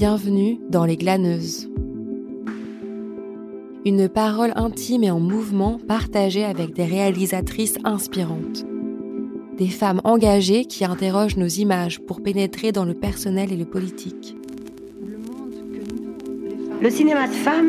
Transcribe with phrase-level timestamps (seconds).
[0.00, 1.68] Bienvenue dans Les Glaneuses.
[3.84, 8.64] Une parole intime et en mouvement partagée avec des réalisatrices inspirantes.
[9.58, 14.34] Des femmes engagées qui interrogent nos images pour pénétrer dans le personnel et le politique.
[16.80, 17.68] Le cinéma de femmes,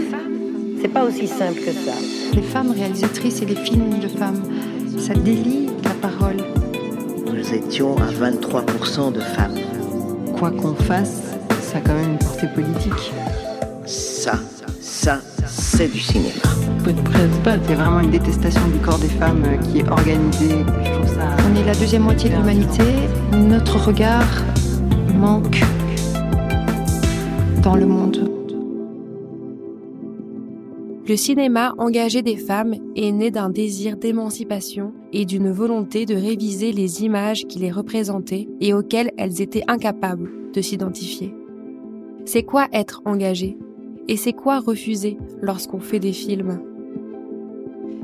[0.81, 1.95] c'est pas aussi simple que ça.
[2.33, 4.41] Les femmes réalisatrices et les films de femmes,
[4.97, 6.37] ça délie la parole.
[7.25, 9.59] Nous étions à 23% de femmes.
[10.37, 11.30] Quoi qu'on fasse,
[11.71, 13.13] ça a quand même une portée politique.
[13.85, 14.33] Ça,
[14.81, 16.29] ça, c'est du cinéma.
[16.83, 20.65] C'est vraiment une détestation du corps des femmes euh, qui est organisée.
[20.83, 21.37] Je trouve ça...
[21.49, 22.83] On est la deuxième moitié de l'humanité.
[23.31, 24.27] Notre regard
[25.15, 25.61] manque
[27.63, 28.29] dans le monde.
[31.07, 36.73] Le cinéma engagé des femmes est né d'un désir d'émancipation et d'une volonté de réviser
[36.73, 41.33] les images qui les représentaient et auxquelles elles étaient incapables de s'identifier.
[42.25, 43.57] C'est quoi être engagé?
[44.07, 46.61] Et c'est quoi refuser lorsqu'on fait des films?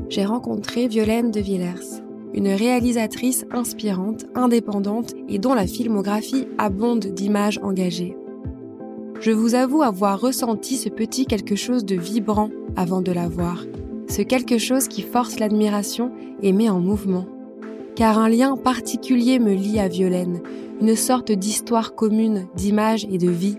[0.10, 2.02] J'ai rencontré Violaine de Villers,
[2.34, 8.18] une réalisatrice inspirante, indépendante et dont la filmographie abonde d'images engagées.
[9.20, 13.66] Je vous avoue avoir ressenti ce petit quelque chose de vibrant avant de la voir,
[14.08, 17.26] ce quelque chose qui force l'admiration et met en mouvement.
[17.96, 20.42] Car un lien particulier me lie à Violaine,
[20.82, 23.58] une sorte d'histoire commune d'images et de vie.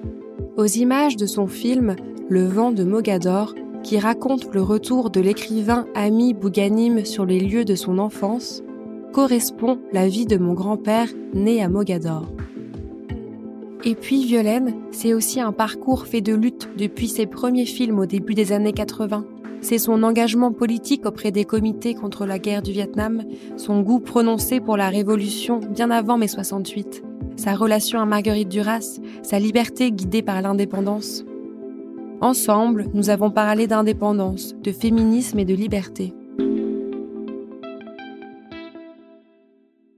[0.58, 1.94] Aux images de son film
[2.28, 7.64] Le vent de Mogador, qui raconte le retour de l'écrivain Ami Bouganim sur les lieux
[7.64, 8.64] de son enfance,
[9.12, 12.26] correspond la vie de mon grand-père né à Mogador.
[13.84, 18.06] Et puis Violaine, c'est aussi un parcours fait de lutte depuis ses premiers films au
[18.06, 19.24] début des années 80.
[19.60, 23.22] C'est son engagement politique auprès des comités contre la guerre du Vietnam,
[23.56, 27.04] son goût prononcé pour la révolution bien avant mai 68,
[27.38, 31.24] sa relation à Marguerite Duras, sa liberté guidée par l'indépendance.
[32.20, 36.12] Ensemble, nous avons parlé d'indépendance, de féminisme et de liberté.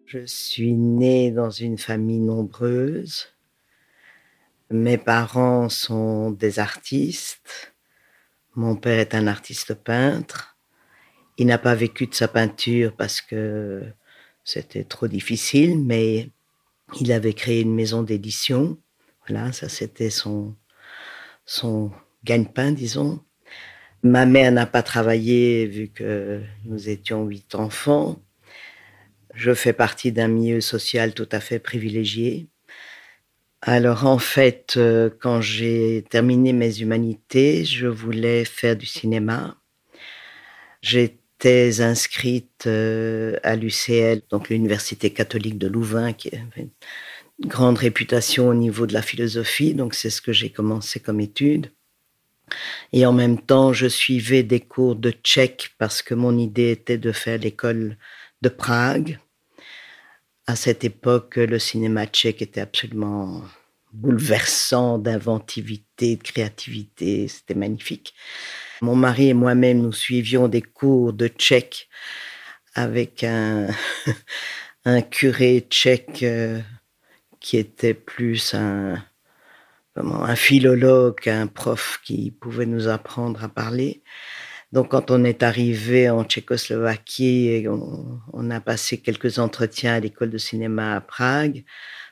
[0.05, 3.29] Je suis née dans une famille nombreuse.
[4.71, 7.73] Mes parents sont des artistes.
[8.55, 10.59] Mon père est un artiste peintre.
[11.39, 13.83] Il n'a pas vécu de sa peinture parce que
[14.45, 16.29] c'était trop difficile, mais
[16.99, 18.79] il avait créé une maison d'édition.
[19.29, 20.57] Voilà, ça c'était son,
[22.25, 23.21] gagne-pain, disons.
[24.03, 28.23] Ma mère n'a pas travaillé vu que nous étions huit enfants.
[29.35, 32.49] Je fais partie d'un milieu social tout à fait privilégié.
[33.63, 39.57] Alors en fait, euh, quand j'ai terminé mes humanités, je voulais faire du cinéma.
[41.43, 46.69] J'étais inscrite euh, à l'UCL, donc l'Université catholique de Louvain, qui avait
[47.39, 51.21] une grande réputation au niveau de la philosophie, donc c'est ce que j'ai commencé comme
[51.21, 51.73] étude.
[52.93, 56.99] Et en même temps, je suivais des cours de tchèque parce que mon idée était
[56.99, 57.97] de faire l'école
[58.43, 59.19] de Prague
[60.51, 63.43] à cette époque, le cinéma tchèque était absolument
[63.93, 67.29] bouleversant d'inventivité, de créativité.
[67.29, 68.15] C'était magnifique.
[68.81, 71.89] Mon mari et moi-même, nous suivions des cours de tchèque
[72.75, 73.69] avec un,
[75.11, 76.61] curé tchèque euh,
[77.41, 79.03] qui était plus un,
[79.97, 84.03] un philologue, un prof qui pouvait nous apprendre à parler.
[84.73, 90.31] Donc, quand on est arrivé en Tchécoslovaquie, on, on a passé quelques entretiens à l'école
[90.31, 91.65] de cinéma à Prague.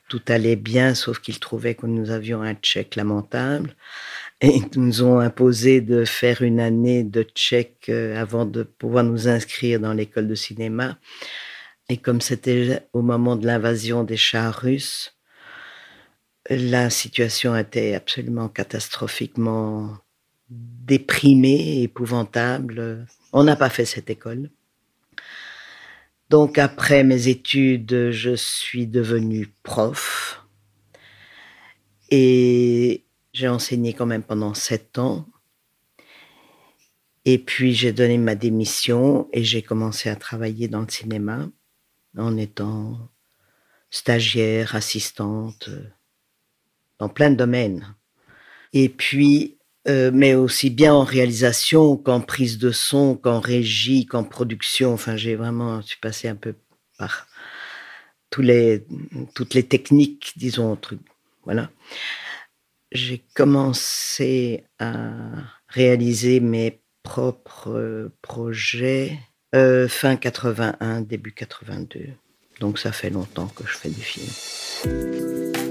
[0.08, 3.76] Tout allait bien, sauf qu'ils trouvaient que nous avions un tchèque lamentable.
[4.40, 9.26] Ils nous ont imposé de faire une année de tchèque euh, avant de pouvoir nous
[9.26, 10.98] inscrire dans l'école de cinéma.
[11.88, 15.16] Et comme c'était au moment de l'invasion des chars russes,
[16.48, 19.98] la situation était absolument catastrophiquement
[20.48, 23.06] déprimé, épouvantable.
[23.32, 24.50] On n'a pas fait cette école.
[26.30, 30.44] Donc après mes études, je suis devenue prof
[32.10, 33.04] et
[33.38, 35.24] j'ai enseigné quand même pendant sept ans.
[37.24, 41.48] Et puis j'ai donné ma démission et j'ai commencé à travailler dans le cinéma
[42.16, 42.98] en étant
[43.90, 45.70] stagiaire, assistante,
[46.98, 47.94] dans plein de domaines.
[48.72, 54.24] Et puis euh, mais aussi bien en réalisation qu'en prise de son, qu'en régie, qu'en
[54.24, 54.92] production.
[54.92, 56.56] Enfin, j'ai vraiment, je suis passé un peu
[56.98, 57.28] par
[58.30, 58.84] tous les,
[59.34, 61.00] toutes les techniques, disons, truc.
[61.44, 61.70] Voilà.
[62.92, 65.08] J'ai commencé à
[65.68, 69.18] réaliser mes propres euh, projets
[69.54, 72.08] euh, fin 81, début 82.
[72.60, 75.67] Donc ça fait longtemps que je fais du film.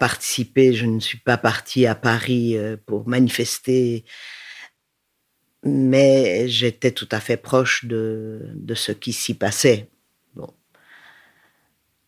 [0.00, 4.04] Participé, je ne suis pas partie à Paris euh, pour manifester,
[5.62, 9.90] mais j'étais tout à fait proche de, de ce qui s'y passait.
[10.34, 10.48] Bon.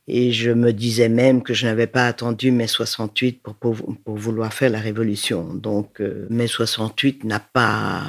[0.09, 4.17] Et je me disais même que je n'avais pas attendu mai 68 pour, pour, pour,
[4.17, 5.55] vouloir faire la révolution.
[5.55, 8.03] Donc euh, mai 68 n'a pas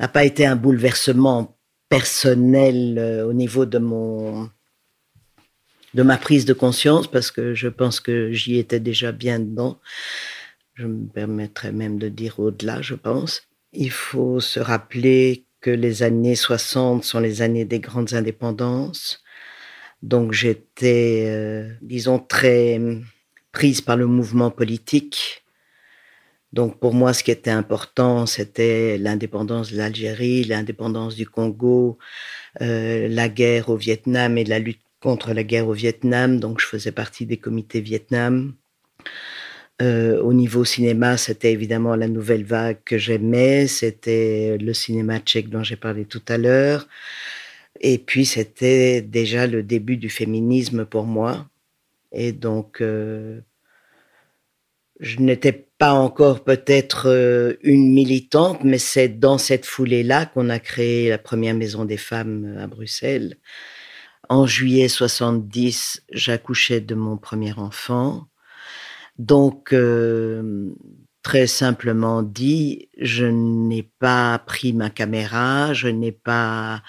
[0.00, 1.56] n'a pas été un bouleversement
[1.88, 4.50] personnel euh, au niveau de mon
[5.94, 9.78] de ma prise de conscience parce que je pense que j'y étais déjà bien dedans.
[10.74, 13.42] Je me permettrais même de dire au-delà, je pense.
[13.72, 19.22] Il faut se rappeler que les années 60 sont les années des grandes indépendances.
[20.02, 22.80] Donc j'étais, euh, disons, très
[23.52, 25.44] prise par le mouvement politique.
[26.52, 31.98] Donc pour moi, ce qui était important, c'était l'indépendance de l'Algérie, l'indépendance du Congo,
[32.60, 36.66] euh, la guerre au Vietnam et la lutte contre la guerre au Vietnam, donc je
[36.66, 38.54] faisais partie des comités Vietnam.
[39.82, 45.50] Euh, au niveau cinéma, c'était évidemment la nouvelle vague que j'aimais, c'était le cinéma tchèque
[45.50, 46.88] dont j'ai parlé tout à l'heure,
[47.82, 51.50] et puis c'était déjà le début du féminisme pour moi,
[52.12, 53.40] et donc euh,
[55.00, 60.58] je n'étais pas encore peut-être euh, une militante, mais c'est dans cette foulée-là qu'on a
[60.58, 63.36] créé la première maison des femmes à Bruxelles.
[64.28, 68.26] En juillet 70, j'accouchais de mon premier enfant.
[69.18, 70.72] Donc, euh,
[71.22, 76.82] très simplement dit, je n'ai pas pris ma caméra, je n'ai pas,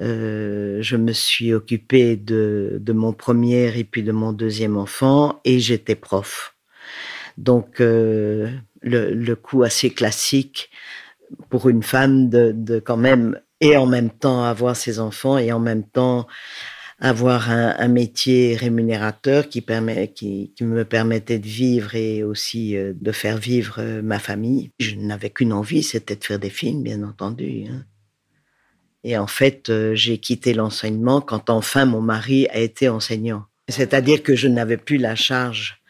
[0.00, 5.40] euh, je me suis occupée de, de, mon premier et puis de mon deuxième enfant
[5.44, 6.56] et j'étais prof.
[7.38, 8.50] Donc, euh,
[8.82, 10.70] le, le coup assez classique
[11.48, 15.52] pour une femme de, de quand même et en même temps avoir ses enfants et
[15.52, 16.26] en même temps
[17.00, 22.76] avoir un, un métier rémunérateur qui, permet, qui, qui, me permettait de vivre et aussi
[22.76, 24.70] euh, de faire vivre euh, ma famille.
[24.78, 27.64] Je n'avais qu'une envie, c'était de faire des films, bien entendu.
[27.70, 27.84] Hein.
[29.02, 33.46] Et en fait, euh, j'ai quitté l'enseignement quand enfin mon mari a été enseignant.
[33.68, 35.80] C'est-à-dire que je n'avais plus la charge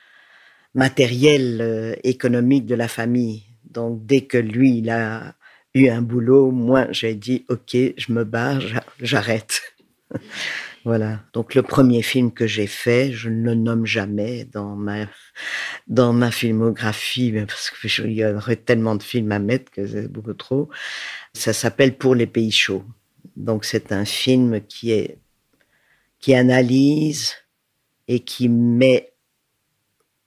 [0.75, 3.43] matérielle, économique de la famille.
[3.69, 5.34] Donc dès que lui, il a
[5.75, 8.61] eu un boulot, moi, j'ai dit, OK, je me barre,
[9.00, 9.62] j'arrête.
[10.84, 11.20] voilà.
[11.32, 15.06] Donc, le premier film que j'ai fait, je ne le nomme jamais dans ma,
[15.87, 20.34] dans ma filmographie, parce qu'il y aurait tellement de films à mettre que c'est beaucoup
[20.34, 20.69] trop.
[21.32, 22.84] Ça s'appelle Pour les pays chauds.
[23.37, 25.19] Donc, c'est un film qui est,
[26.19, 27.34] qui analyse
[28.08, 29.12] et qui met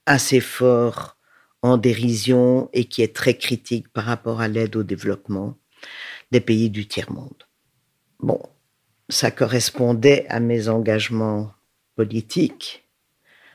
[0.06, 1.13] assez fort
[1.64, 5.56] en dérision et qui est très critique par rapport à l'aide au développement
[6.30, 7.44] des pays du tiers-monde.
[8.20, 8.38] Bon,
[9.08, 11.54] ça correspondait à mes engagements
[11.96, 12.86] politiques.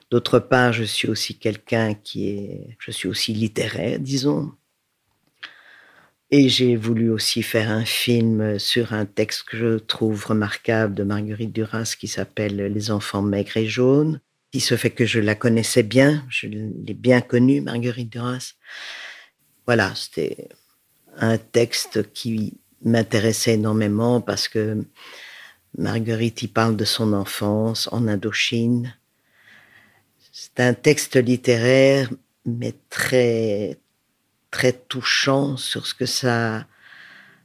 [0.09, 4.53] D'autre part, je suis aussi quelqu'un qui est, je suis aussi littéraire, disons.
[6.31, 11.03] Et j'ai voulu aussi faire un film sur un texte que je trouve remarquable de
[11.03, 14.19] Marguerite Duras qui s'appelle Les enfants maigres et jaunes
[14.53, 18.53] il se fait que je la connaissais bien, je l'ai bien connue, Marguerite Duras.
[19.65, 20.49] Voilà, c'était
[21.17, 24.83] un texte qui m'intéressait énormément parce que
[25.77, 28.95] Marguerite y parle de son enfance en Indochine.
[30.31, 32.09] C'est un texte littéraire,
[32.45, 33.77] mais très,
[34.49, 36.65] très touchant sur ce que ça,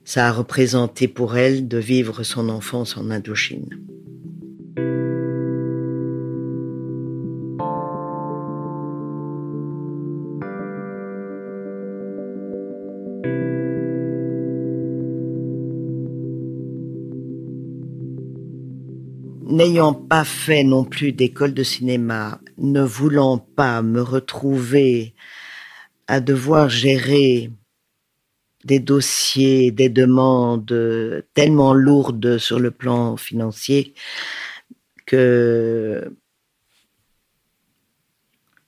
[0.05, 3.69] ça a représenté pour elle de vivre son enfance en Indochine.
[19.55, 25.15] N'ayant pas fait non plus d'école de cinéma, ne voulant pas me retrouver
[26.07, 27.51] à devoir gérer
[28.65, 33.95] des dossiers, des demandes tellement lourdes sur le plan financier
[35.07, 36.13] que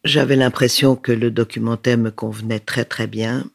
[0.04, 3.50] j'avais l'impression que le documentaire me convenait très très bien.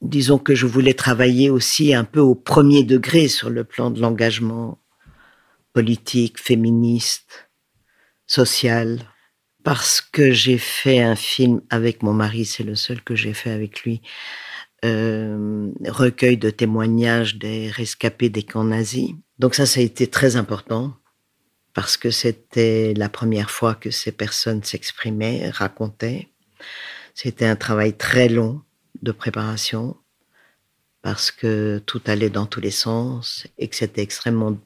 [0.00, 4.00] Disons que je voulais travailler aussi un peu au premier degré sur le plan de
[4.00, 4.78] l'engagement
[5.72, 7.50] politique, féministe,
[8.26, 9.00] sociale,
[9.62, 13.50] parce que j'ai fait un film avec mon mari, c'est le seul que j'ai fait
[13.50, 14.00] avec lui,
[14.84, 19.10] euh, recueil de témoignages des rescapés des camps nazis.
[19.38, 20.96] Donc ça, ça a été très important
[21.74, 26.28] parce que c'était la première fois que ces personnes s'exprimaient, racontaient.
[27.14, 28.62] C'était un travail très long
[29.02, 29.96] de préparation
[31.02, 34.58] parce que tout allait dans tous les sens et que c'était extrêmement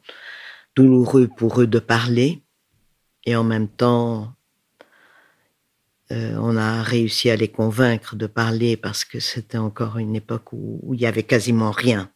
[0.77, 2.43] douloureux pour eux de parler.
[3.27, 4.35] Et en même temps,
[6.13, 10.53] euh, on a réussi à les convaincre de parler parce que c'était encore une époque
[10.53, 12.11] où, il y avait quasiment rien.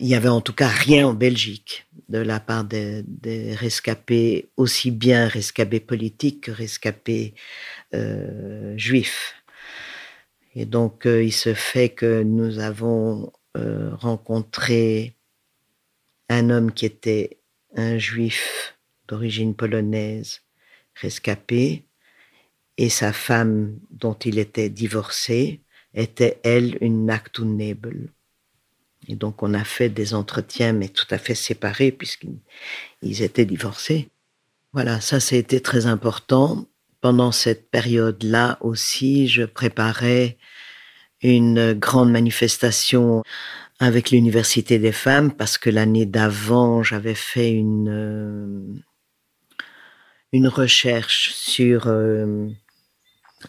[0.00, 3.04] Il y avait en tout cas rien en Belgique de la part des,
[3.54, 7.34] rescapés, aussi bien rescapés politiques que rescapés
[7.94, 9.34] euh, juifs.
[10.56, 15.14] Et donc, euh, il se fait que nous avons rencontré
[16.34, 17.38] un homme qui était
[17.76, 18.76] un juif
[19.08, 20.40] d'origine polonaise
[20.94, 21.84] rescapé,
[22.76, 25.60] et sa femme, dont il était divorcé,
[25.94, 28.08] était, elle, une Nebel.
[29.06, 34.08] Et donc, on a fait des entretiens, mais tout à fait séparés, puisqu'ils étaient divorcés.
[34.72, 36.66] Voilà, ça, c'était très important.
[37.00, 40.38] Pendant cette période-là aussi, je préparais
[41.32, 43.22] une grande manifestation
[43.80, 47.88] avec l'Université des femmes, parce que l'année d'avant, j'avais fait une,
[50.32, 52.48] euh, recherche sur euh,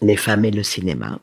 [0.02, 1.20] les femmes et le cinéma.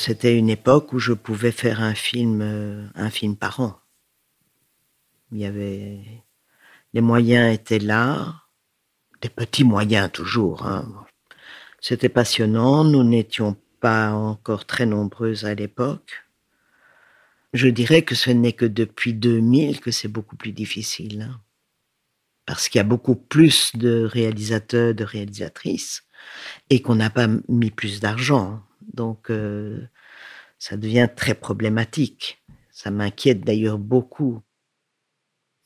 [0.00, 3.78] C'était une époque où je pouvais faire un film, euh, un film par an.
[5.30, 6.24] Il y avait,
[6.94, 8.44] les moyens étaient là,
[9.20, 10.66] des petits moyens toujours.
[10.66, 11.04] Hein.
[11.82, 12.82] C'était passionnant.
[12.82, 16.24] Nous n'étions pas encore très nombreuses à l'époque.
[17.52, 21.28] Je dirais que ce n'est que depuis 2000 que c'est beaucoup plus difficile.
[21.30, 21.42] Hein.
[22.46, 26.04] Parce qu'il y a beaucoup plus de réalisateurs, de réalisatrices,
[26.70, 28.62] et qu'on n'a pas mis plus d'argent.
[28.94, 29.88] Donc, euh,
[30.58, 32.42] ça devient très problématique.
[32.70, 34.42] Ça m'inquiète d'ailleurs beaucoup.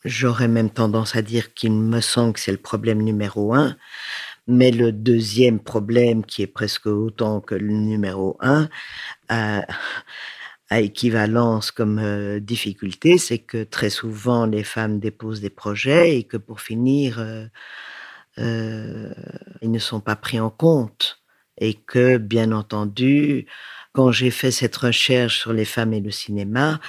[0.04, 3.76] J'aurais même tendance à dire qu'il me semble que c'est le problème numéro un,
[4.46, 8.68] mais le deuxième problème, qui est presque autant que le numéro un,
[9.28, 9.64] à,
[10.70, 16.36] équivalence comme euh, difficulté, c'est que très souvent les femmes déposent des projets et que
[16.36, 17.46] pour finir, euh,
[18.38, 19.14] euh,
[19.62, 21.23] ils ne sont pas pris en compte.
[21.58, 23.46] Et que, bien entendu,
[23.92, 26.80] quand j'ai fait cette recherche sur les femmes et le cinéma,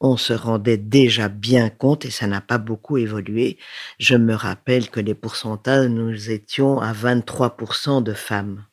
[0.00, 3.58] on se rendait déjà bien compte, et ça n'a pas beaucoup évolué.
[3.98, 8.64] Je me rappelle que les pourcentages, nous étions à 23% de femmes.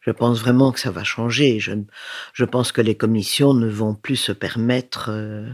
[0.00, 1.60] Je pense vraiment que ça va changer.
[1.60, 1.72] Je,
[2.32, 5.46] je, pense que les commissions ne vont plus se permettre euh,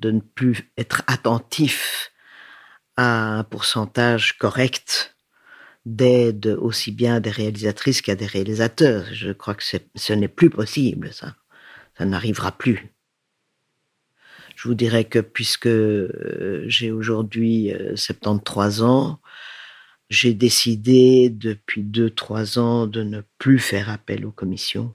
[0.00, 2.12] de ne plus être attentifs
[2.96, 5.13] à un pourcentage correct
[5.86, 9.04] d'aide aussi bien des réalisatrices qu'à des réalisateurs.
[9.12, 11.36] Je crois que ce n'est plus possible, ça.
[11.98, 12.94] Ça n'arrivera plus.
[14.56, 19.20] Je vous dirais que puisque euh, j'ai aujourd'hui 73 euh, ans,
[20.10, 24.94] j'ai décidé depuis 2-3 ans de ne plus faire appel aux commissions.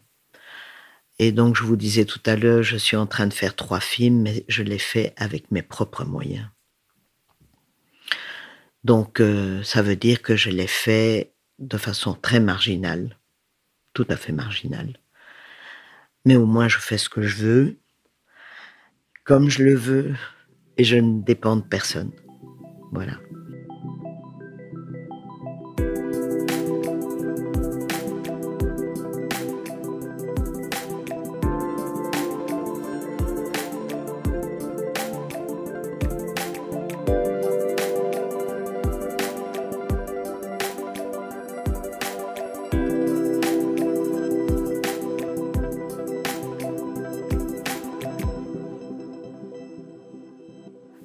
[1.19, 3.81] Et donc, je vous disais tout à l'heure, je suis en train de faire trois
[3.81, 6.47] films, mais je les fais avec mes propres moyens.
[8.83, 13.17] Donc, euh, ça veut dire que je les fais de façon très marginale,
[13.93, 14.97] tout à fait marginale.
[16.25, 17.77] Mais au moins, je fais ce que je veux
[19.29, 20.15] comme je le veux
[20.77, 22.11] et je ne dépends de personne.
[22.91, 23.19] Voilà.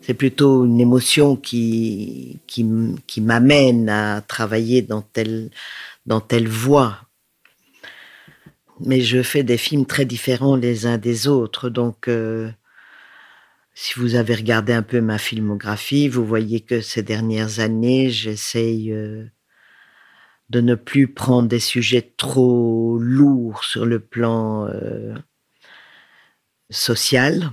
[0.07, 5.51] C'est plutôt une émotion qui, qui, m'amène à travailler dans telle,
[6.05, 6.99] dans telle voie.
[8.81, 11.71] Mais je fais des films très différents les uns des autres.
[11.71, 12.51] Donc, euh,
[13.73, 18.93] si vous avez regardé un peu ma filmographie, vous voyez que ces dernières années, j'essaye
[18.93, 19.25] euh,
[20.51, 25.15] de ne plus prendre des sujets trop lourds sur le plan euh,
[26.69, 27.51] social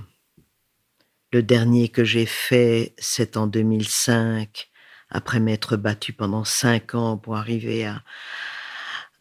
[1.32, 4.70] le dernier que j'ai fait, c'est en 2005,
[5.10, 7.86] après m'être battu pendant cinq ans pour arriver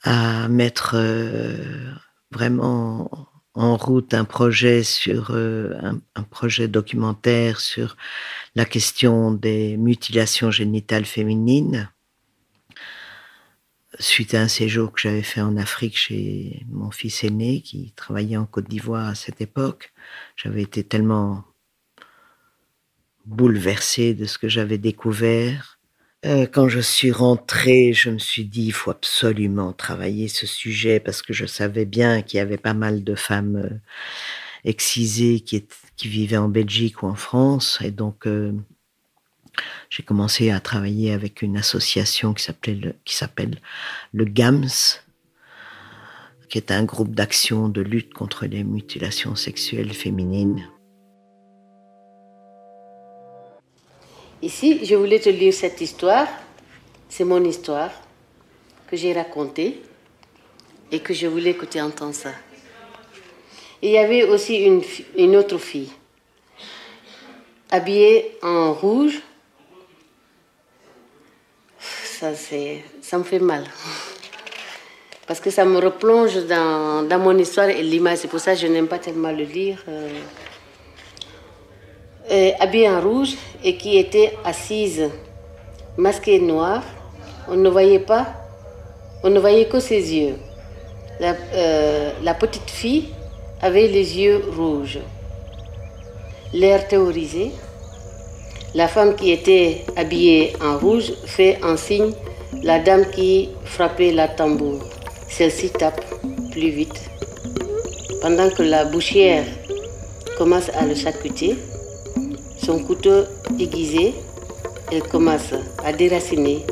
[0.03, 1.93] à, mettre euh,
[2.31, 5.79] vraiment en route un projet sur euh,
[6.15, 7.97] un, projet documentaire sur
[8.55, 11.91] la question des mutilations génitales féminines.
[13.99, 18.37] Suite à un séjour que j'avais fait en Afrique chez mon fils aîné qui travaillait
[18.37, 19.93] en Côte d'Ivoire à cette époque
[20.35, 21.43] j'avais été tellement
[23.31, 25.79] bouleversée de ce que j'avais découvert,
[26.25, 30.99] Euh, quand je suis rentrée, je me suis dit, il faut absolument travailler ce sujet
[30.99, 33.79] parce que je savais bien qu'il y avait pas mal de femmes euh,
[34.63, 35.65] excisées qui,
[35.97, 37.79] qui vivaient en Belgique ou en France.
[37.83, 38.53] Et donc, euh,
[39.89, 42.45] j'ai commencé à travailler avec une association qui
[43.05, 43.59] qui s'appelle
[44.13, 45.01] le GAMS,
[46.49, 50.67] qui est un groupe d'action de lutte contre les mutilations sexuelles féminines.
[54.41, 56.27] Ici, je voulais te lire cette histoire.
[57.07, 57.91] C'est mon histoire
[58.89, 59.81] que j'ai racontée
[60.91, 62.31] et que je voulais que tu entends ça.
[63.83, 64.81] il y avait aussi une,
[65.15, 65.91] une autre fille,
[67.69, 69.21] habillée en rouge.
[71.79, 73.65] Ça, ça me fait mal.
[75.27, 78.19] Parce que ça me replonge dans, dans mon histoire et l'image.
[78.19, 79.83] C'est pour ça que je n'aime pas tellement le lire.
[82.31, 85.09] Euh, habillée en rouge et qui était assise,
[85.97, 86.81] masquée noire.
[87.49, 88.25] On ne voyait pas,
[89.21, 90.35] on ne voyait que ses yeux.
[91.19, 93.09] La, euh, petite fille
[93.61, 94.99] avait les yeux rouges,
[96.53, 97.51] l'air théorisé.
[98.75, 102.13] La femme qui était habillée en rouge fait un signe
[102.63, 104.79] la dame qui frappait la tambour.
[105.27, 106.01] Celle-ci tape
[106.51, 107.09] plus vite.
[108.21, 109.43] Pendant que la bouchière
[110.37, 111.57] commence à le sacuter,
[112.63, 113.23] son couteau
[113.59, 114.13] aiguisé,
[114.91, 115.53] elle commence
[115.83, 116.65] à déraciner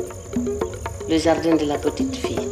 [1.08, 2.48] le jardin de la petite fille.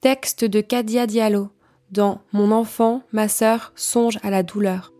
[0.00, 1.48] Texte de Kadia Diallo
[1.90, 4.92] dans Mon enfant, ma sœur, songe à la douleur.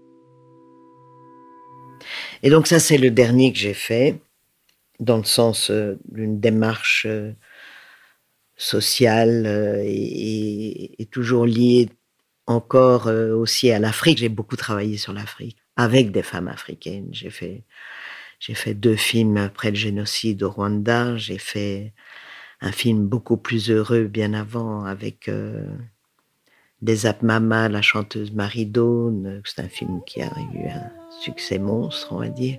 [2.42, 4.20] Et donc ça, c'est le dernier que j'ai fait,
[5.00, 7.32] dans le sens euh, d'une démarche euh,
[8.56, 11.88] sociale euh, et, et, toujours liée
[12.52, 14.18] encore euh, aussi à l'Afrique.
[14.18, 17.08] J'ai beaucoup travaillé sur l'Afrique avec des femmes africaines.
[17.12, 17.64] J'ai fait,
[18.38, 21.16] j'ai fait deux films après le génocide au Rwanda.
[21.16, 21.92] J'ai fait
[22.60, 25.66] un film beaucoup plus heureux bien avant avec euh,
[26.80, 29.42] Des Mama, la chanteuse Marie Dawn.
[29.44, 32.58] C'est un film qui a eu un succès monstre, on va dire.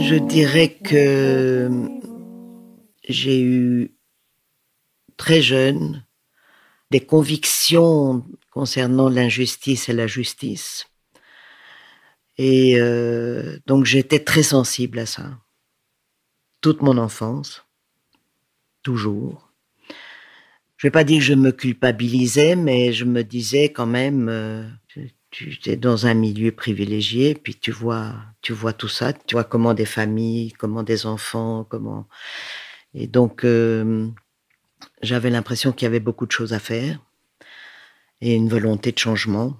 [0.00, 1.70] Je dirais que
[3.08, 3.96] j'ai eu
[5.16, 6.04] très jeune
[6.92, 10.86] des convictions concernant l'injustice et la justice
[12.38, 15.38] et euh, donc j'étais très sensible à ça.
[16.60, 17.64] Toute mon enfance,
[18.82, 19.52] toujours.
[20.76, 24.68] Je vais pas dire que je me culpabilisais, mais je me disais quand même, euh,
[25.30, 29.44] tu, es dans un milieu privilégié, puis tu vois, tu vois tout ça, tu vois
[29.44, 32.06] comment des familles, comment des enfants, comment.
[32.94, 34.08] Et donc euh,
[35.02, 37.00] j'avais l'impression qu'il y avait beaucoup de choses à faire
[38.20, 39.56] et une volonté de changement,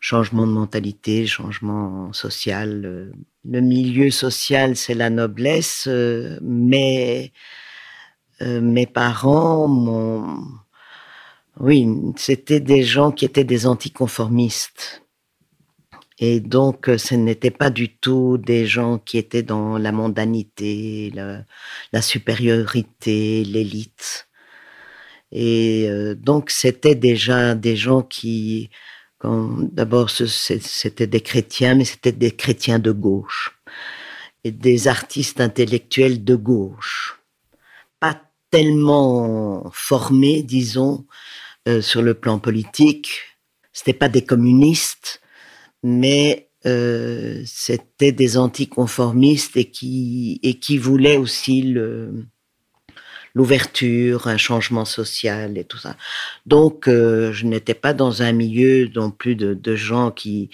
[0.00, 2.82] changement de mentalité, changement social.
[2.84, 3.12] Euh,
[3.44, 7.32] le milieu social, c'est la noblesse, euh, mais
[8.42, 10.38] euh, mes parents, mon...
[11.60, 15.02] oui, c'était des gens qui étaient des anticonformistes.
[16.18, 21.10] Et donc, ce n'était pas du tout des gens qui étaient dans la mondanité,
[21.92, 24.29] la supériorité, l'élite.
[25.32, 28.70] Et euh, donc, c'était déjà des gens qui,
[29.22, 33.56] d'abord, c'était des chrétiens, mais c'était des chrétiens de gauche
[34.44, 37.20] et des artistes intellectuels de gauche.
[38.00, 41.06] Pas tellement formés, disons,
[41.68, 43.10] euh, sur le plan politique.
[43.72, 45.20] C'était pas des communistes,
[45.82, 52.26] mais euh, c'était des anticonformistes et qui et qui voulaient aussi le
[53.34, 55.96] l'ouverture, un changement social et tout ça.
[56.46, 60.50] Donc, euh, je n'étais pas dans un milieu non plus de, gens qui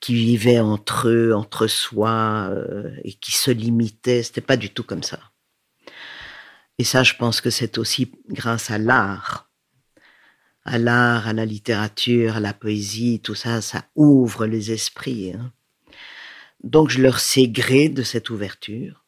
[0.00, 4.22] qui vivaient entre eux, entre soi euh, et qui se limitaient.
[4.22, 5.18] C'était pas du tout comme ça.
[6.78, 9.50] Et ça, je pense que c'est aussi grâce à l'art,
[10.64, 15.32] à l'art, à la littérature, à la poésie, tout ça, ça ouvre les esprits.
[15.32, 15.52] Hein.
[16.62, 19.04] Donc, je leur sais gré de cette ouverture.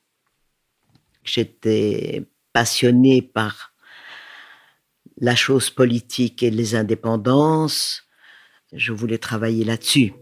[1.25, 3.73] J'étais passionné par
[5.19, 8.05] la chose politique et les indépendances.
[8.73, 10.15] Je voulais travailler là-dessus.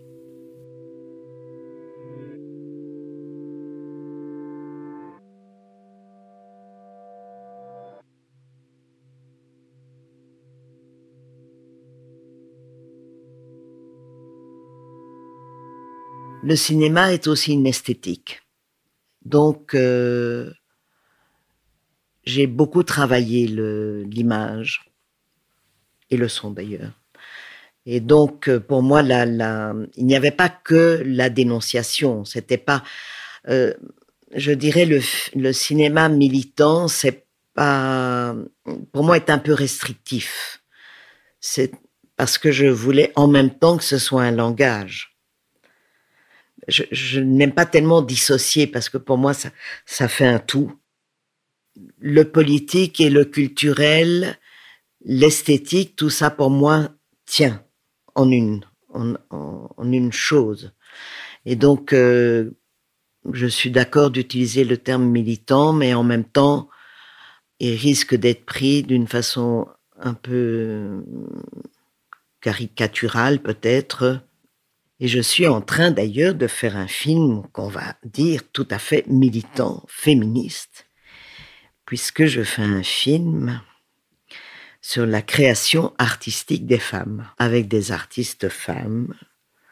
[16.42, 18.42] Le cinéma est aussi une esthétique.
[19.24, 20.50] Donc, euh,
[22.24, 24.90] j'ai beaucoup travaillé l'image
[26.10, 26.92] et le son d'ailleurs.
[27.86, 32.24] Et donc, euh, pour moi, il n'y avait pas que la dénonciation.
[32.24, 32.84] C'était pas,
[33.48, 33.72] euh,
[34.34, 35.00] je dirais, le,
[35.34, 38.36] le cinéma militant, c'est pas,
[38.92, 40.62] pour moi, est un peu restrictif.
[41.40, 41.72] C'est
[42.16, 45.16] parce que je voulais en même temps que ce soit un langage.
[46.68, 50.78] Je, n'aime pas tellement dissocier parce que pour moi, ça fait un tout.
[52.00, 54.38] Le politique et le culturel,
[55.04, 56.88] l'esthétique, tout ça pour moi
[57.26, 57.62] tient
[58.14, 60.72] en une, en, une chose.
[61.44, 62.50] Et donc, euh,
[63.32, 66.68] je suis d'accord d'utiliser le terme militant, mais en même temps,
[67.58, 71.04] il risque d'être pris d'une façon un peu
[72.40, 74.20] caricaturale peut-être.
[74.98, 78.78] Et je suis en train d'ailleurs de faire un film qu'on va dire tout à
[78.78, 80.86] fait militant, féministe,
[81.90, 83.60] puisque je fais un film
[84.80, 89.12] sur la création artistique des femmes, avec des artistes femmes,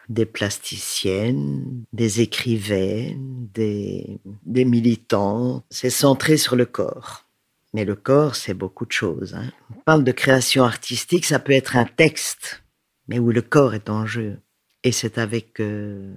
[0.09, 5.63] des plasticiennes, des écrivaines, des, militants.
[5.71, 7.25] C'est centré sur le corps.
[7.73, 9.37] Mais le corps, c'est beaucoup de choses.
[9.37, 9.53] Hein.
[9.71, 12.65] On parle de création artistique, ça peut être un texte,
[13.07, 14.41] mais où le corps est en jeu.
[14.83, 16.13] Et c'est avec euh,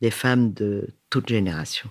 [0.00, 1.90] des femmes de toute génération.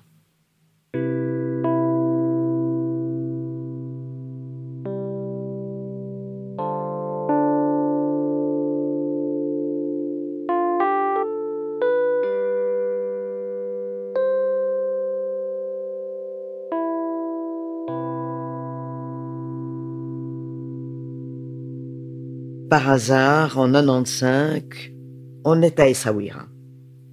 [22.75, 24.61] Par hasard, en 95,
[25.45, 26.45] on est à Essaouira.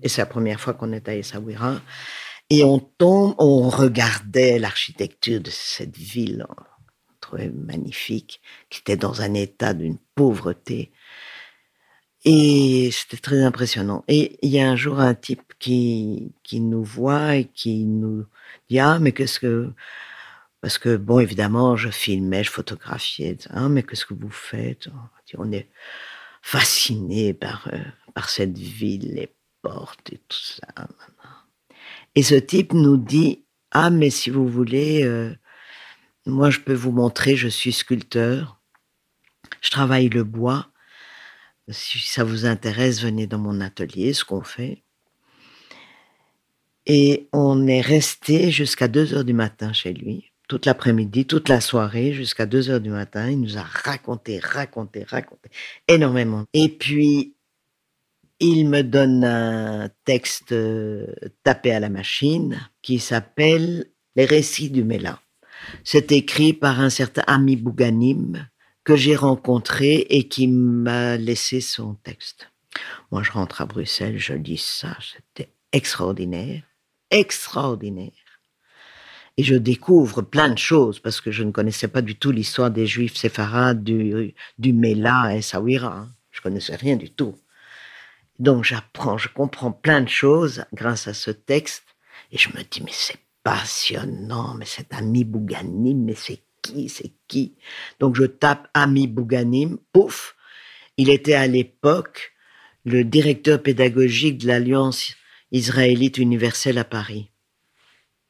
[0.03, 1.81] Et c'est la première fois qu'on est à Essaouira.
[2.51, 6.65] Et on tombe, on regardait l'architecture de cette ville, on
[7.21, 10.91] trouvait magnifique, qui était dans un état d'une pauvreté.
[12.25, 14.03] Et c'était très impressionnant.
[14.09, 18.27] Et il y a un jour un type qui, qui nous voit et qui nous
[18.69, 19.71] dit, ah, mais qu'est-ce que,
[20.63, 23.37] parce que, bon, évidemment, je filmais, je photographiais.
[23.51, 24.89] Ah, mais qu'est-ce que vous faites
[25.37, 25.69] On est
[26.41, 27.79] fasciné par, euh,
[28.15, 30.69] par cette ville, les portes et tout ça.
[32.15, 35.37] Et ce type nous dit, ah, mais si vous voulez, euh,
[36.27, 38.61] moi, je peux vous montrer, je suis sculpteur.
[39.63, 40.69] Je travaille le bois.
[41.71, 44.85] Si ça vous intéresse, venez dans mon atelier, ce qu'on fait.
[46.87, 51.63] Et on est resté jusqu'à 2 heures du matin chez lui toute l'après-midi, toute la
[51.63, 53.31] soirée, jusqu'à 2 heures du matin.
[53.31, 55.49] Il nous a raconté, raconté, raconté
[55.89, 56.45] énormément.
[56.53, 57.37] Et puis,
[58.39, 61.07] il me donne un texte euh,
[61.43, 65.23] tapé à la machine qui s'appelle Les récits du Méla.
[65.85, 68.47] C'est écrit par un certain ami Bouganim
[68.85, 72.51] que j'ai rencontré et qui m'a laissé son texte.
[73.11, 76.63] Moi, je rentre à Bruxelles, je lis ça, c'était extraordinaire,
[77.11, 78.22] extraordinaire
[79.37, 82.71] et je découvre plein de choses parce que je ne connaissais pas du tout l'histoire
[82.71, 85.97] des Juifs séfarades du, du Mela et Sawira.
[85.97, 86.15] Hein.
[86.31, 87.35] Je connaissais rien du tout.
[88.39, 91.85] Donc j'apprends, je comprends plein de choses grâce à ce texte
[92.31, 97.13] et je me dis mais c'est passionnant, mais cet ami Bouganim, mais c'est qui, c'est
[97.29, 97.57] qui?
[98.01, 100.37] Donc je tape ami Bouganim, pouf,
[100.97, 102.33] il était à l'époque
[102.85, 105.15] le directeur pédagogique de l'Alliance
[105.51, 107.32] israélite universelle à Paris.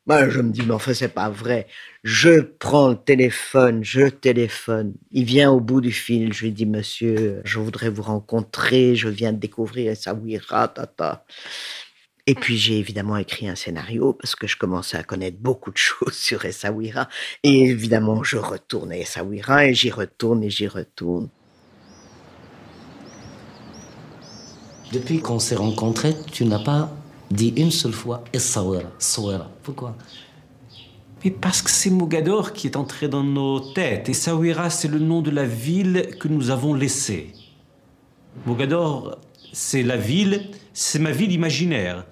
[0.09, 1.69] Je me dis, mais enfin, c'est pas vrai.
[2.03, 4.95] Je prends le téléphone, je téléphone.
[5.13, 6.33] Il vient au bout du fil.
[6.33, 8.97] Je lui dis, monsieur, je voudrais vous rencontrer.
[8.97, 11.25] Je viens de découvrir Essaouira, tata.
[12.27, 15.77] Et puis, j'ai évidemment écrit un scénario parce que je commençais à connaître beaucoup de
[15.77, 17.09] choses sur Essaouira.
[17.45, 21.29] Et évidemment, je retourne à Essaouira et j'y retourne et j'y retourne.
[24.93, 26.91] Depuis qu'on s'est rencontrés, tu n'as pas
[27.33, 28.91] dit une seule fois Essaouira.
[29.63, 29.97] Pourquoi?
[31.25, 34.09] Mais parce que c'est Mogador qui est entré dans nos têtes.
[34.09, 37.33] Et c'est le nom de la ville que nous avons laissée.
[38.47, 39.19] Mogador,
[39.53, 42.07] c'est la ville, c'est ma ville imaginaire.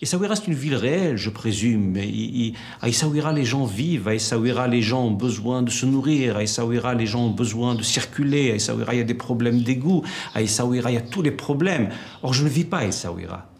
[0.00, 1.96] Essaouira, c'est une ville réelle, je présume.
[2.80, 4.08] à Essaouira, les gens vivent.
[4.08, 6.36] À Essaouira, les gens ont besoin de se nourrir.
[6.36, 8.50] À Essaouira, les gens ont besoin de circuler.
[8.50, 10.02] À Essaouira, il y a des problèmes d'égout.
[10.34, 11.88] À Essaouira, il y a tous les problèmes.
[12.22, 13.51] Or, je ne vis pas à Essaouira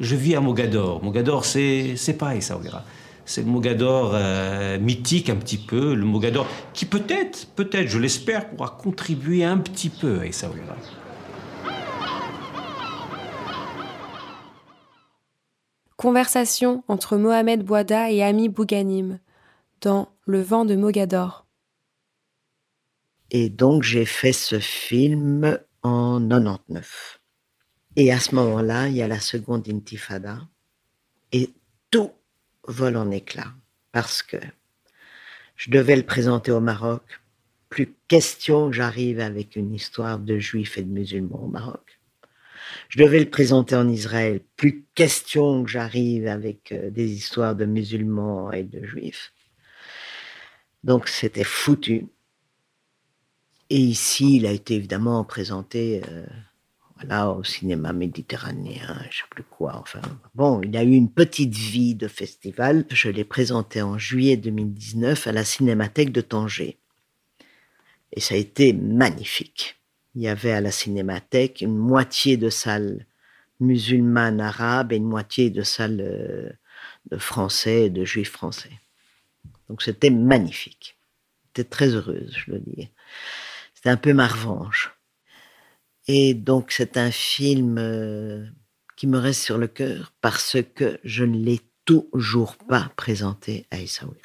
[0.00, 1.02] je vis à Mogador.
[1.02, 2.84] Mogador, c'est, c'est pas Essaouira.
[3.24, 8.48] C'est le Mogador euh, mythique un petit peu, le Mogador qui peut-être, peut-être, je l'espère,
[8.48, 10.76] pourra contribuer un petit peu à Essaouira.
[15.96, 19.18] Conversation entre Mohamed Bouada et Ami Bouganim
[19.80, 21.44] dans Le vent de Mogador.
[23.30, 27.17] Et donc j'ai fait ce film en 99.
[28.00, 30.46] Et à ce moment-là, il y a la seconde intifada
[31.32, 31.50] et
[31.90, 32.12] tout
[32.68, 33.52] vole en éclats
[33.90, 34.36] parce que
[35.56, 37.02] je devais le présenter au Maroc.
[37.68, 41.98] Plus question que j'arrive avec une histoire de juifs et de musulmans au Maroc.
[42.88, 44.42] Je devais le présenter en Israël.
[44.54, 49.32] Plus question que j'arrive avec euh, des histoires de musulmans et de juifs.
[50.84, 52.06] Donc c'était foutu.
[53.70, 56.24] Et ici, il a été évidemment présenté euh,
[56.98, 59.76] voilà, au cinéma méditerranéen, je sais plus quoi.
[59.76, 60.00] Enfin,
[60.34, 62.84] bon, il a eu une petite vie de festival.
[62.90, 66.76] Je l'ai présenté en juillet 2019 à la Cinémathèque de Tanger.
[68.12, 69.76] Et ça a été magnifique.
[70.16, 73.06] Il y avait à la Cinémathèque une moitié de salles
[73.60, 76.50] musulmanes arabes et une moitié de salles euh,
[77.10, 78.72] de français et de juifs français.
[79.68, 80.98] Donc c'était magnifique.
[81.46, 82.88] J'étais très heureuse, je le dis.
[83.74, 84.97] C'était un peu ma revanche.
[86.08, 88.46] Et donc c'est un film euh,
[88.96, 93.78] qui me reste sur le cœur parce que je ne l'ai toujours pas présenté à
[93.78, 94.16] Essaouira.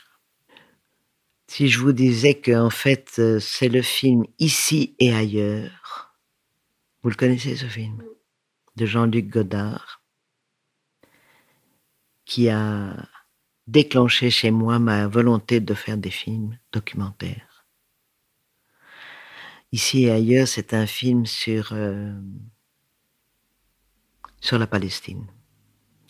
[1.47, 6.15] Si je vous disais que en fait euh, c'est le film Ici et ailleurs,
[7.03, 8.01] vous le connaissez ce film
[8.77, 10.01] de Jean-Luc Godard,
[12.25, 12.95] qui a
[13.67, 17.52] déclenché chez moi ma volonté de faire des films documentaires.
[19.73, 22.13] Ici et ailleurs, c'est un film sur, euh,
[24.39, 25.25] sur la Palestine,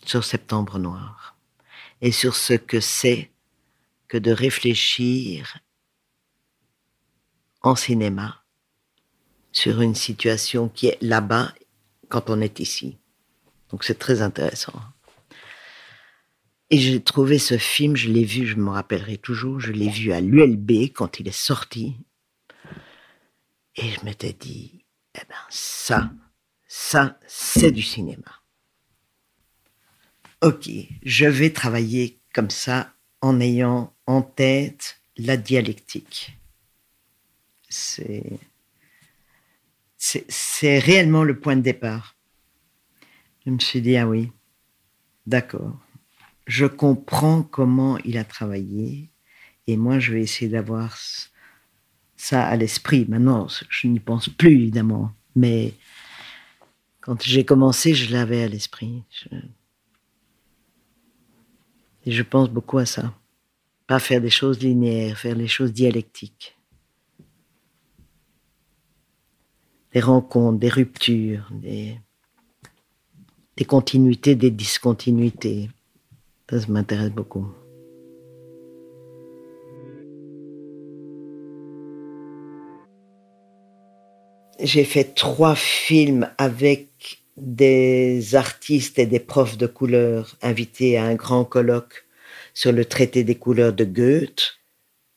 [0.04, 1.38] sur Septembre Noir,
[2.02, 3.30] et sur ce que c'est
[4.06, 5.60] que de réfléchir
[7.62, 8.44] en cinéma
[9.50, 11.54] sur une situation qui est là-bas
[12.10, 12.98] quand on est ici.
[13.70, 14.78] Donc c'est très intéressant.
[16.68, 20.12] Et j'ai trouvé ce film, je l'ai vu, je me rappellerai toujours, je l'ai vu
[20.12, 21.96] à l'ULB quand il est sorti,
[23.76, 24.84] et je m'étais dit,
[25.14, 26.10] eh ben ça,
[26.66, 28.42] ça, c'est du cinéma.
[30.42, 30.68] Ok,
[31.02, 36.36] je vais travailler comme ça en ayant en tête la dialectique.
[37.68, 38.38] C'est,
[39.96, 42.16] c'est, réellement le point de départ.
[43.46, 44.30] Je me suis dit, ah oui,
[45.26, 45.80] d'accord.
[46.46, 49.10] Je comprends comment il a travaillé
[49.66, 50.98] et moi, je vais essayer d'avoir
[52.24, 53.04] ça à l'esprit.
[53.08, 55.12] Maintenant, je n'y pense plus, évidemment.
[55.36, 55.74] Mais
[57.00, 59.02] quand j'ai commencé, je l'avais à l'esprit.
[62.06, 63.14] Et je pense beaucoup à ça.
[63.86, 66.56] Pas faire des choses linéaires, faire des choses dialectiques.
[69.92, 72.00] Des rencontres, des ruptures, des,
[73.66, 75.70] continuités, des discontinuités.
[76.48, 77.52] Ça m'intéresse beaucoup.
[84.64, 91.14] J'ai fait trois films avec des artistes et des profs de couleur invités à un
[91.14, 92.06] grand colloque
[92.54, 94.54] sur le traité des couleurs de Goethe.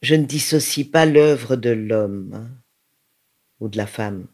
[0.01, 2.49] Je ne dissocie pas l'œuvre de l'homme hein,
[3.59, 4.27] ou de la femme.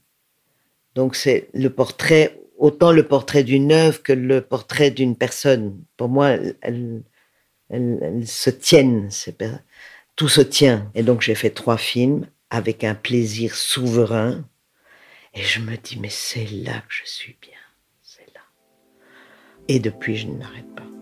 [0.95, 5.84] Donc c'est le portrait, autant le portrait d'une œuvre que le portrait d'une personne.
[5.95, 7.04] Pour moi, elles,
[8.26, 9.10] se tiennent,
[10.15, 10.91] tout se tient.
[10.95, 14.43] Et donc j'ai fait trois films avec un plaisir souverain
[15.34, 17.58] et je me dis, mais c'est là que je suis bien,
[18.02, 18.41] c'est là.
[19.67, 20.92] Et depuis, je n'arrête pas.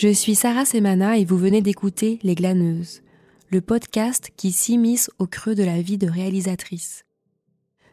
[0.00, 3.02] Je suis Sarah Semana et vous venez d'écouter Les Glaneuses,
[3.50, 7.04] le podcast qui s'immisce au creux de la vie de réalisatrice.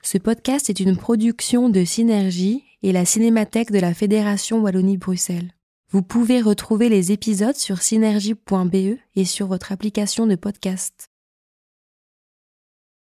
[0.03, 5.53] Ce podcast est une production de Synergie et la Cinémathèque de la Fédération Wallonie-Bruxelles.
[5.89, 11.09] Vous pouvez retrouver les épisodes sur synergie.be et sur votre application de podcast.